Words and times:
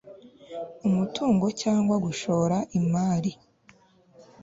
umutungo 0.87 1.45
cyangwa 1.61 1.95
gushora 2.05 2.57
imari 2.79 3.31